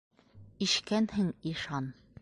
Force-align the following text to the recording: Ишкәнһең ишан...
Ишкәнһең 0.67 1.31
ишан... 1.53 1.95